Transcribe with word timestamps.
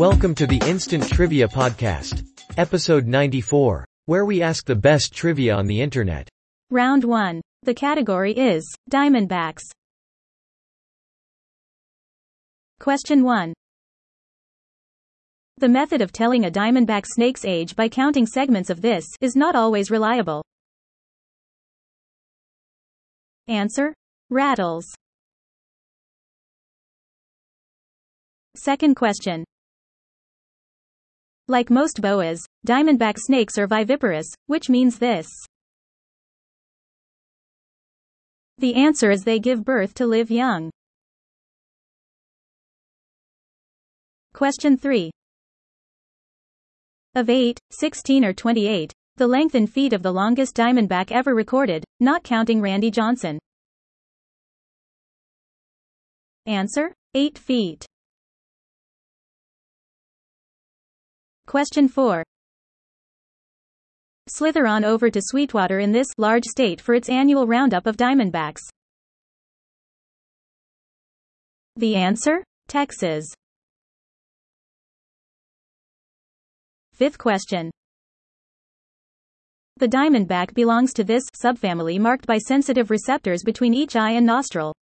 Welcome 0.00 0.34
to 0.36 0.46
the 0.46 0.62
Instant 0.66 1.06
Trivia 1.06 1.46
Podcast, 1.46 2.26
episode 2.56 3.06
94, 3.06 3.84
where 4.06 4.24
we 4.24 4.40
ask 4.40 4.64
the 4.64 4.74
best 4.74 5.12
trivia 5.12 5.54
on 5.54 5.66
the 5.66 5.78
internet. 5.78 6.26
Round 6.70 7.04
1. 7.04 7.42
The 7.64 7.74
category 7.74 8.32
is 8.32 8.64
Diamondbacks. 8.90 9.60
Question 12.78 13.24
1. 13.24 13.52
The 15.58 15.68
method 15.68 16.00
of 16.00 16.12
telling 16.12 16.46
a 16.46 16.50
diamondback 16.50 17.04
snake's 17.06 17.44
age 17.44 17.76
by 17.76 17.90
counting 17.90 18.24
segments 18.24 18.70
of 18.70 18.80
this 18.80 19.04
is 19.20 19.36
not 19.36 19.54
always 19.54 19.90
reliable. 19.90 20.42
Answer. 23.48 23.92
Rattles. 24.30 24.86
Second 28.56 28.94
question. 28.96 29.44
Like 31.50 31.68
most 31.68 32.00
boas, 32.00 32.46
diamondback 32.64 33.18
snakes 33.18 33.58
are 33.58 33.66
viviparous, 33.66 34.32
which 34.46 34.68
means 34.68 35.00
this. 35.00 35.26
The 38.58 38.76
answer 38.76 39.10
is 39.10 39.24
they 39.24 39.40
give 39.40 39.64
birth 39.64 39.92
to 39.94 40.06
live 40.06 40.30
young. 40.30 40.70
Question 44.32 44.76
3. 44.76 45.10
Of 47.16 47.28
8, 47.28 47.58
16 47.72 48.24
or 48.24 48.32
28, 48.32 48.92
the 49.16 49.26
length 49.26 49.56
in 49.56 49.66
feet 49.66 49.92
of 49.92 50.04
the 50.04 50.12
longest 50.12 50.54
diamondback 50.54 51.10
ever 51.10 51.34
recorded, 51.34 51.82
not 51.98 52.22
counting 52.22 52.60
Randy 52.60 52.92
Johnson. 52.92 53.40
Answer? 56.46 56.94
8 57.14 57.36
feet. 57.36 57.89
Question 61.50 61.88
4. 61.88 62.22
Slither 64.28 64.68
on 64.68 64.84
over 64.84 65.10
to 65.10 65.20
Sweetwater 65.20 65.80
in 65.80 65.90
this 65.90 66.06
large 66.16 66.44
state 66.44 66.80
for 66.80 66.94
its 66.94 67.08
annual 67.08 67.48
roundup 67.48 67.88
of 67.88 67.96
diamondbacks. 67.96 68.60
The 71.74 71.96
answer? 71.96 72.44
Texas. 72.68 73.26
Fifth 76.94 77.18
question. 77.18 77.72
The 79.78 79.88
diamondback 79.88 80.54
belongs 80.54 80.92
to 80.92 81.02
this 81.02 81.24
subfamily 81.36 81.98
marked 81.98 82.28
by 82.28 82.38
sensitive 82.38 82.92
receptors 82.92 83.42
between 83.42 83.74
each 83.74 83.96
eye 83.96 84.12
and 84.12 84.24
nostril. 84.24 84.72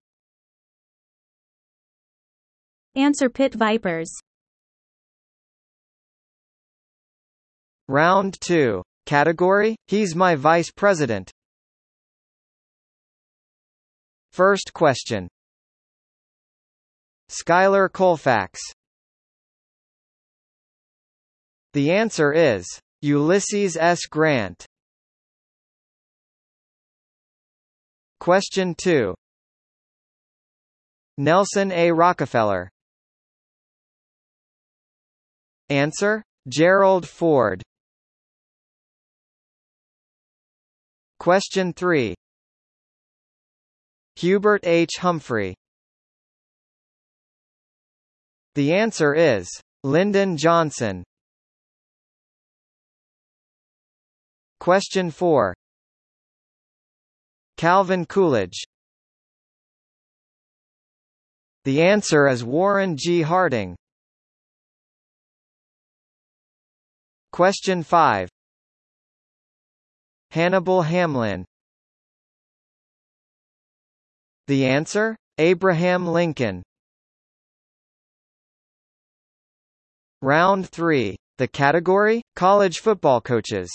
Answer 2.94 3.30
pit 3.30 3.54
vipers. 3.54 4.12
Round 7.88 8.38
2. 8.40 8.82
Category, 9.06 9.76
He's 9.86 10.14
my 10.14 10.34
vice 10.34 10.70
president. 10.70 11.30
First 14.30 14.72
question. 14.74 15.28
Schuyler 17.28 17.88
Colfax. 17.88 18.60
The 21.72 21.90
answer 21.90 22.32
is 22.32 22.66
Ulysses 23.00 23.76
S. 23.76 24.00
Grant. 24.06 24.66
Question 28.20 28.74
2. 28.74 29.14
Nelson 31.16 31.72
A. 31.72 31.90
Rockefeller. 31.90 32.70
Answer: 35.68 36.22
Gerald 36.48 37.08
Ford. 37.08 37.62
Question 41.18 41.72
3. 41.72 42.14
Hubert 44.16 44.60
H. 44.64 44.98
Humphrey. 44.98 45.54
The 48.54 48.72
answer 48.72 49.14
is 49.14 49.48
Lyndon 49.82 50.36
Johnson. 50.36 51.02
Question 54.60 55.10
4. 55.10 55.54
Calvin 57.56 58.06
Coolidge. 58.06 58.62
The 61.64 61.82
answer 61.82 62.28
is 62.28 62.44
Warren 62.44 62.96
G. 62.96 63.22
Harding. 63.22 63.76
Question 67.32 67.82
5. 67.82 68.28
Hannibal 70.30 70.82
Hamlin. 70.82 71.44
The 74.46 74.66
answer? 74.66 75.16
Abraham 75.38 76.06
Lincoln. 76.06 76.62
Round 80.22 80.68
3. 80.68 81.16
The 81.38 81.48
category? 81.48 82.22
College 82.34 82.78
football 82.78 83.20
coaches. 83.20 83.70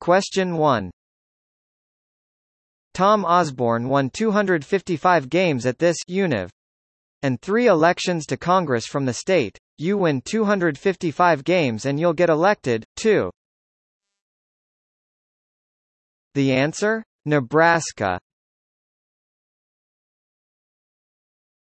Question 0.00 0.56
1. 0.56 0.90
Tom 2.92 3.24
Osborne 3.24 3.88
won 3.88 4.08
255 4.10 5.28
games 5.28 5.66
at 5.66 5.78
this 5.78 5.96
UNIV 6.08 6.48
and 7.22 7.40
three 7.40 7.66
elections 7.66 8.26
to 8.26 8.36
Congress 8.36 8.86
from 8.86 9.06
the 9.06 9.14
state. 9.14 9.58
You 9.76 9.98
win 9.98 10.22
255 10.22 11.42
games 11.44 11.84
and 11.84 11.98
you'll 11.98 12.12
get 12.12 12.30
elected, 12.30 12.84
too. 12.96 13.30
The 16.34 16.52
answer? 16.52 17.02
Nebraska. 17.24 18.18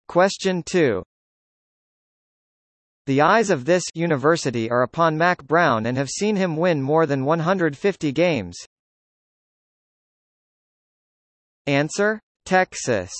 Question 0.07 0.63
2. 0.63 1.03
The 3.05 3.21
eyes 3.21 3.49
of 3.49 3.65
this 3.65 3.83
university 3.93 4.69
are 4.69 4.83
upon 4.83 5.17
Mack 5.17 5.43
Brown 5.43 5.85
and 5.85 5.97
have 5.97 6.09
seen 6.09 6.35
him 6.35 6.57
win 6.57 6.81
more 6.81 7.05
than 7.05 7.25
150 7.25 8.11
games. 8.11 8.55
Answer? 11.65 12.19
Texas. 12.45 13.11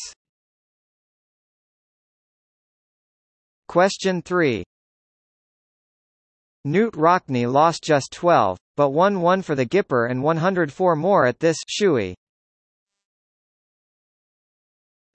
Question 3.68 4.22
3. 4.22 4.64
Knute 6.68 6.96
Rockne 6.98 7.52
lost 7.52 7.84
just 7.84 8.12
12, 8.12 8.58
but 8.76 8.90
won 8.90 9.22
one 9.22 9.42
for 9.42 9.56
the 9.56 9.66
Gipper 9.66 10.10
and 10.10 10.22
104 10.22 10.96
more 10.98 11.26
at 11.26 11.40
this 11.40 11.58
Shoey. 11.70 12.16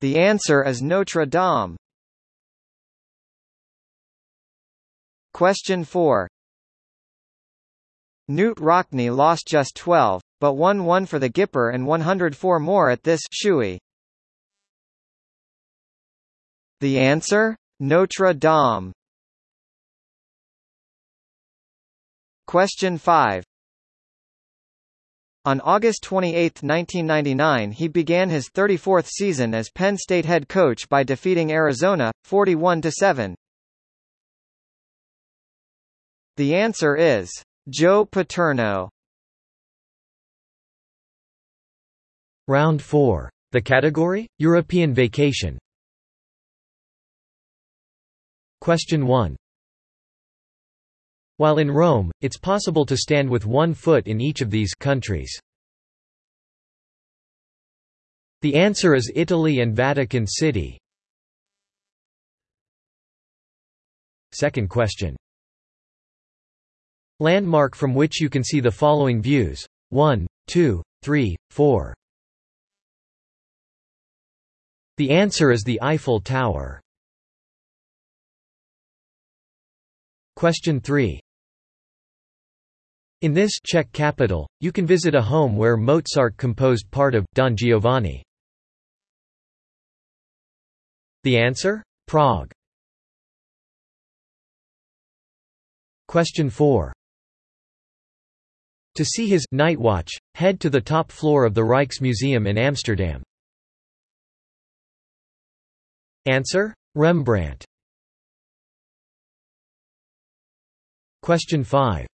The 0.01 0.19
answer 0.19 0.65
is 0.65 0.81
Notre 0.81 1.27
Dame. 1.27 1.77
Question 5.35 5.85
4. 5.85 6.29
Knute 8.31 8.61
Rockne 8.61 9.15
lost 9.15 9.47
just 9.47 9.75
12, 9.77 10.23
but 10.41 10.55
won 10.55 10.85
one 10.85 11.05
for 11.05 11.19
the 11.19 11.29
Gipper 11.29 11.75
and 11.75 11.87
104 11.87 12.59
more 12.59 12.89
at 12.89 13.03
this 13.03 13.21
Shoey. 13.31 13.79
The 16.81 16.99
answer? 16.99 17.57
Notre 17.81 18.33
Dame. 18.33 18.93
Question 22.47 22.99
5. 22.99 23.45
On 25.47 25.61
August 25.61 26.03
28, 26.05 26.63
1999 26.63 27.73
he 27.73 27.89
began 27.89 28.31
his 28.31 28.49
34th 28.49 29.07
season 29.07 29.55
as 29.55 29.71
Penn 29.71 29.97
State 29.99 30.25
head 30.25 30.49
coach 30.49 30.89
by 30.89 31.03
defeating 31.03 31.53
Arizona, 31.53 32.11
41-7. 32.27 33.35
The 36.37 36.55
answer 36.55 36.97
is 36.97 37.31
Joe 37.69 38.05
Paterno. 38.05 38.89
Round 42.49 42.83
4. 42.83 43.31
The 43.53 43.63
category? 43.63 44.27
European 44.39 44.93
vacation. 44.93 45.59
Question 48.61 49.07
1. 49.07 49.37
While 51.37 51.59
in 51.59 51.71
Rome, 51.71 52.13
it's 52.21 52.39
possible 52.39 52.87
to 52.87 52.97
stand 52.97 53.29
with 53.29 53.45
one 53.45 53.75
foot 53.75 54.07
in 54.07 54.21
each 54.21 54.41
of 54.41 54.51
these 54.51 54.73
countries. 54.73 55.37
The 58.43 58.55
answer 58.55 58.95
is 58.95 59.11
Italy 59.15 59.61
and 59.61 59.75
Vatican 59.75 60.27
City. 60.27 60.79
Second 64.33 64.69
question. 64.69 65.17
Landmark 67.21 67.75
from 67.75 67.95
which 67.95 68.21
you 68.21 68.29
can 68.29 68.45
see 68.45 68.61
the 68.61 68.71
following 68.71 69.23
views. 69.23 69.67
1, 69.91 70.27
2, 70.49 70.83
3, 71.03 71.37
4. 71.51 71.95
The 74.99 75.11
answer 75.11 75.51
is 75.51 75.65
the 75.65 75.81
Eiffel 75.83 76.21
Tower. 76.21 76.81
Question 80.37 80.81
3. 80.81 81.21
In 83.25 83.33
this 83.33 83.53
Czech 83.65 83.91
capital, 83.93 84.47
you 84.61 84.71
can 84.71 84.85
visit 84.85 85.15
a 85.15 85.23
home 85.23 85.57
where 85.57 85.79
Mozart 85.79 86.37
composed 86.37 86.91
part 86.91 87.15
of 87.15 87.25
Don 87.33 87.57
Giovanni. 87.57 88.23
The 91.23 91.39
answer? 91.39 91.83
Prague. 92.07 92.51
Question 96.07 96.51
4. 96.51 96.93
To 98.97 99.05
see 99.07 99.27
his 99.27 99.47
night 99.53 99.81
watch, 99.81 100.13
head 100.35 100.61
to 100.61 100.69
the 100.69 100.83
top 100.83 101.11
floor 101.11 101.47
of 101.47 101.55
the 101.55 101.63
Rijksmuseum 101.63 102.47
in 102.47 102.59
Amsterdam. 102.59 103.23
Answer? 106.27 106.75
Rembrandt. 106.95 107.65
Question 111.23 111.65
5. 111.65 112.07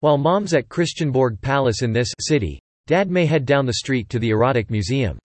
While 0.00 0.18
mom's 0.18 0.54
at 0.54 0.68
Christiansborg 0.68 1.40
Palace 1.40 1.82
in 1.82 1.92
this 1.92 2.12
city, 2.20 2.60
dad 2.86 3.10
may 3.10 3.26
head 3.26 3.44
down 3.44 3.66
the 3.66 3.74
street 3.74 4.08
to 4.10 4.20
the 4.20 4.30
Erotic 4.30 4.70
Museum. 4.70 5.18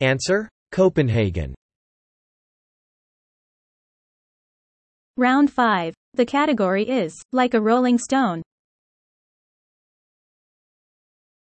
Answer? 0.00 0.48
Copenhagen. 0.72 1.54
Round 5.16 5.52
5. 5.52 5.94
The 6.14 6.26
category 6.26 6.82
is, 6.82 7.14
like 7.32 7.54
a 7.54 7.60
rolling 7.60 7.98
stone. 7.98 8.42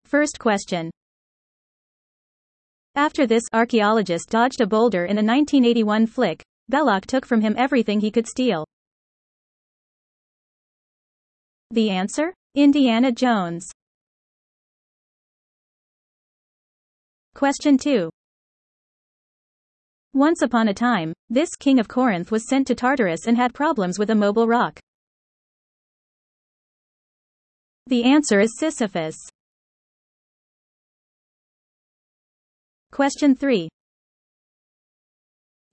First 0.04 0.38
question. 0.38 0.92
After 2.96 3.26
this, 3.26 3.44
archaeologist 3.54 4.30
dodged 4.30 4.60
a 4.60 4.68
boulder 4.68 5.06
in 5.06 5.18
a 5.18 5.24
1981 5.24 6.08
flick. 6.08 6.44
Belloq 6.70 7.06
took 7.06 7.26
from 7.26 7.40
him 7.40 7.56
everything 7.58 8.02
he 8.02 8.12
could 8.12 8.28
steal. 8.28 8.66
The 11.75 11.89
answer? 11.89 12.33
Indiana 12.56 13.12
Jones. 13.12 13.69
Question 17.33 17.77
2. 17.77 18.10
Once 20.13 20.42
upon 20.42 20.69
a 20.69 20.74
time, 20.74 21.12
this 21.30 21.54
king 21.57 21.77
of 21.77 21.89
Corinth 21.89 22.31
was 22.31 22.48
sent 22.48 22.66
to 22.68 22.75
Tartarus 22.75 23.27
and 23.27 23.36
had 23.36 23.54
problems 23.54 24.00
with 24.00 24.10
a 24.10 24.16
mobile 24.16 24.48
rock. 24.48 24.80
The 27.88 28.06
answer 28.06 28.39
is 28.39 28.57
Sisyphus. 28.57 29.18
Question 32.94 33.36
3. 33.36 33.68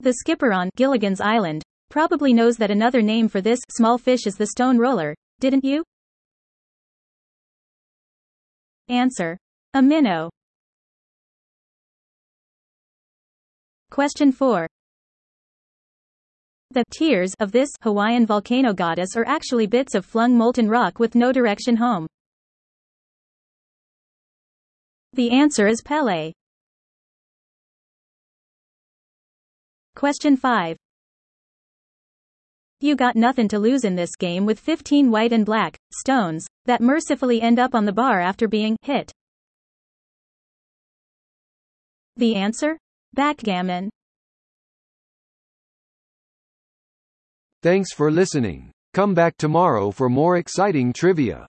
The 0.01 0.13
skipper 0.15 0.51
on 0.51 0.69
Gilligan's 0.75 1.21
Island 1.21 1.63
probably 1.89 2.33
knows 2.33 2.57
that 2.57 2.71
another 2.71 3.01
name 3.01 3.29
for 3.29 3.39
this 3.39 3.61
small 3.69 3.97
fish 3.97 4.27
is 4.27 4.35
the 4.35 4.47
stone 4.47 4.77
roller, 4.77 5.15
didn't 5.39 5.63
you? 5.63 5.81
Answer. 8.89 9.37
A 9.73 9.81
minnow. 9.81 10.29
Question 13.89 14.31
4. 14.31 14.67
The 16.71 16.83
tears 16.91 17.33
of 17.39 17.51
this 17.51 17.69
Hawaiian 17.83 18.25
volcano 18.25 18.73
goddess 18.73 19.15
are 19.15 19.25
actually 19.27 19.67
bits 19.67 19.93
of 19.95 20.05
flung 20.05 20.35
molten 20.35 20.67
rock 20.67 20.99
with 20.99 21.15
no 21.15 21.31
direction 21.31 21.77
home. 21.77 22.07
The 25.13 25.29
answer 25.29 25.67
is 25.67 25.81
Pele. 25.83 26.33
Question 29.95 30.35
5. 30.35 30.75
You 32.83 32.97
got 32.97 33.15
nothing 33.15 33.47
to 33.47 33.59
lose 33.59 33.85
in 33.85 33.95
this 33.95 34.13
game 34.17 34.45
with 34.45 34.59
15 34.59 35.09
white 35.09 35.31
and 35.31 35.45
black 35.45 35.77
stones 35.93 36.45
that 36.65 36.81
mercifully 36.81 37.41
end 37.41 37.57
up 37.57 37.73
on 37.73 37.85
the 37.85 37.93
bar 37.93 38.19
after 38.19 38.45
being 38.45 38.75
hit. 38.81 39.09
The 42.17 42.35
answer? 42.35 42.77
Backgammon. 43.13 43.89
Thanks 47.61 47.93
for 47.93 48.11
listening. 48.11 48.69
Come 48.93 49.13
back 49.13 49.37
tomorrow 49.37 49.89
for 49.89 50.09
more 50.09 50.35
exciting 50.35 50.91
trivia. 50.91 51.47